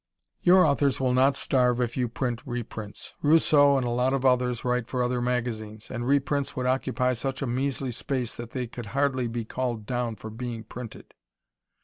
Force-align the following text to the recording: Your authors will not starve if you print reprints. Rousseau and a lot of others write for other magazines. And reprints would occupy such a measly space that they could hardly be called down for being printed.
Your 0.41 0.65
authors 0.65 0.99
will 0.99 1.13
not 1.13 1.35
starve 1.35 1.79
if 1.79 1.95
you 1.95 2.09
print 2.09 2.41
reprints. 2.43 3.13
Rousseau 3.21 3.77
and 3.77 3.85
a 3.85 3.91
lot 3.91 4.13
of 4.15 4.25
others 4.25 4.65
write 4.65 4.87
for 4.87 5.03
other 5.03 5.21
magazines. 5.21 5.91
And 5.91 6.07
reprints 6.07 6.55
would 6.55 6.65
occupy 6.65 7.13
such 7.13 7.43
a 7.43 7.45
measly 7.45 7.91
space 7.91 8.35
that 8.37 8.49
they 8.49 8.65
could 8.65 8.87
hardly 8.97 9.27
be 9.27 9.45
called 9.45 9.85
down 9.85 10.15
for 10.15 10.31
being 10.31 10.63
printed. 10.63 11.13